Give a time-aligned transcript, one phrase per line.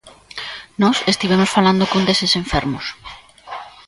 [0.81, 2.85] Nós estivemos falando cun deses enfermos.